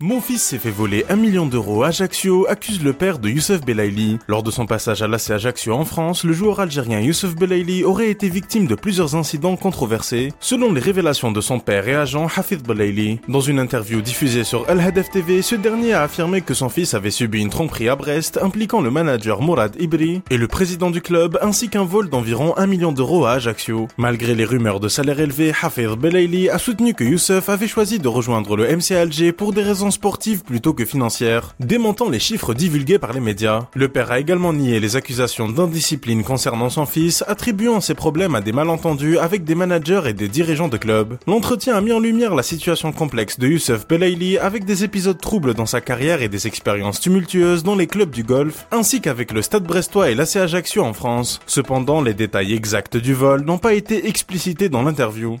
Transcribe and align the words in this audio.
Mon 0.00 0.20
fils 0.20 0.44
s'est 0.44 0.58
fait 0.58 0.70
voler 0.70 1.04
un 1.08 1.16
million 1.16 1.44
d'euros. 1.44 1.82
Ajaccio 1.82 2.46
accuse 2.48 2.84
le 2.84 2.92
père 2.92 3.18
de 3.18 3.28
Youssef 3.28 3.62
Belaili. 3.64 4.20
Lors 4.28 4.44
de 4.44 4.52
son 4.52 4.64
passage 4.64 5.02
à 5.02 5.08
l'AC 5.08 5.30
Ajaccio 5.30 5.74
en 5.74 5.84
France, 5.84 6.22
le 6.22 6.32
joueur 6.32 6.60
algérien 6.60 7.00
Youssef 7.00 7.34
Belaili 7.34 7.82
aurait 7.82 8.08
été 8.08 8.28
victime 8.28 8.68
de 8.68 8.76
plusieurs 8.76 9.16
incidents 9.16 9.56
controversés, 9.56 10.32
selon 10.38 10.72
les 10.72 10.80
révélations 10.80 11.32
de 11.32 11.40
son 11.40 11.58
père 11.58 11.88
et 11.88 11.96
agent 11.96 12.28
Hafid 12.36 12.62
Belaili. 12.62 13.18
Dans 13.26 13.40
une 13.40 13.58
interview 13.58 14.00
diffusée 14.00 14.44
sur 14.44 14.70
Al 14.70 14.78
Hadef 14.78 15.10
TV, 15.10 15.42
ce 15.42 15.56
dernier 15.56 15.94
a 15.94 16.04
affirmé 16.04 16.42
que 16.42 16.54
son 16.54 16.68
fils 16.68 16.94
avait 16.94 17.10
subi 17.10 17.40
une 17.40 17.50
tromperie 17.50 17.88
à 17.88 17.96
Brest 17.96 18.38
impliquant 18.40 18.80
le 18.80 18.92
manager 18.92 19.42
Mourad 19.42 19.74
Ibri 19.80 20.22
et 20.30 20.36
le 20.36 20.46
président 20.46 20.92
du 20.92 21.00
club, 21.00 21.40
ainsi 21.42 21.70
qu'un 21.70 21.82
vol 21.82 22.08
d'environ 22.08 22.56
un 22.56 22.68
million 22.68 22.92
d'euros 22.92 23.24
à 23.24 23.32
Ajaccio. 23.32 23.88
Malgré 23.96 24.36
les 24.36 24.44
rumeurs 24.44 24.78
de 24.78 24.86
salaire 24.86 25.18
élevé, 25.18 25.52
Hafid 25.60 25.98
Belaili 25.98 26.50
a 26.50 26.58
soutenu 26.58 26.94
que 26.94 27.02
Youssef 27.02 27.48
avait 27.48 27.66
choisi 27.66 27.98
de 27.98 28.06
rejoindre 28.06 28.56
le 28.56 28.76
MC 28.76 28.92
Alger 28.92 29.32
pour 29.32 29.52
des 29.52 29.64
raisons 29.64 29.87
sportive 29.90 30.42
plutôt 30.42 30.74
que 30.74 30.84
financière, 30.84 31.54
démentant 31.60 32.08
les 32.08 32.18
chiffres 32.18 32.54
divulgués 32.54 32.98
par 32.98 33.12
les 33.12 33.20
médias. 33.20 33.66
Le 33.74 33.88
père 33.88 34.10
a 34.10 34.20
également 34.20 34.52
nié 34.52 34.80
les 34.80 34.96
accusations 34.96 35.48
d'indiscipline 35.48 36.24
concernant 36.24 36.70
son 36.70 36.86
fils, 36.86 37.24
attribuant 37.26 37.80
ses 37.80 37.94
problèmes 37.94 38.34
à 38.34 38.40
des 38.40 38.52
malentendus 38.52 39.18
avec 39.18 39.44
des 39.44 39.54
managers 39.54 40.02
et 40.06 40.12
des 40.12 40.28
dirigeants 40.28 40.68
de 40.68 40.76
clubs. 40.76 41.18
L'entretien 41.26 41.76
a 41.76 41.80
mis 41.80 41.92
en 41.92 42.00
lumière 42.00 42.34
la 42.34 42.42
situation 42.42 42.92
complexe 42.92 43.38
de 43.38 43.48
Youssef 43.48 43.86
Belaili 43.86 44.38
avec 44.38 44.64
des 44.64 44.84
épisodes 44.84 45.20
troubles 45.20 45.54
dans 45.54 45.66
sa 45.66 45.80
carrière 45.80 46.22
et 46.22 46.28
des 46.28 46.46
expériences 46.46 47.00
tumultueuses 47.00 47.62
dans 47.62 47.76
les 47.76 47.86
clubs 47.86 48.10
du 48.10 48.22
golf, 48.22 48.66
ainsi 48.70 49.00
qu'avec 49.00 49.32
le 49.32 49.42
Stade 49.42 49.64
Brestois 49.64 50.10
et 50.10 50.14
l'AC 50.14 50.36
Ajaccio 50.36 50.82
en 50.82 50.92
France. 50.92 51.40
Cependant, 51.46 52.00
les 52.00 52.14
détails 52.14 52.54
exacts 52.54 52.96
du 52.96 53.14
vol 53.14 53.42
n'ont 53.44 53.58
pas 53.58 53.74
été 53.74 54.08
explicités 54.08 54.68
dans 54.68 54.82
l'interview. 54.82 55.38